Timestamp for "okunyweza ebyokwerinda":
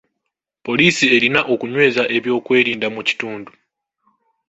1.53-2.87